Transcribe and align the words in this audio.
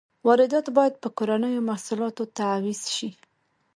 واردات 0.27 0.67
باید 0.77 0.93
په 1.03 1.09
کورنیو 1.17 1.65
محصولاتو 1.69 2.23
تعویض 2.37 2.83
شي. 2.95 3.09